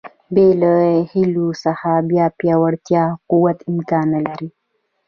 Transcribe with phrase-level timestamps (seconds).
[0.33, 0.73] بې له
[1.11, 4.49] هیلو څخه بیا پیاوړتیا او قوت امکان نه لري.